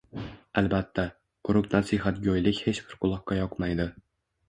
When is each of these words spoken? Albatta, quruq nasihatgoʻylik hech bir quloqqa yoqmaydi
Albatta, 0.61 1.05
quruq 1.49 1.69
nasihatgoʻylik 1.75 2.65
hech 2.67 2.83
bir 2.89 3.01
quloqqa 3.07 3.43
yoqmaydi 3.45 3.93